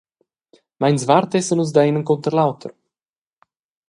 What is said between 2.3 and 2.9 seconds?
l’auter.